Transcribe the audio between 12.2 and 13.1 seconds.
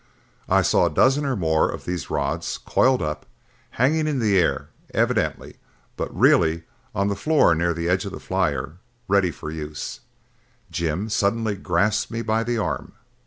by the arm.